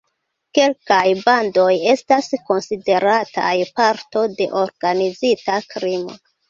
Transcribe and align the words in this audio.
Kelkaj 0.57 1.03
bandoj 1.27 1.67
estas 1.93 2.31
konsiderataj 2.49 3.55
parto 3.79 4.27
de 4.41 4.53
organizita 4.67 5.65
krimo. 5.75 6.23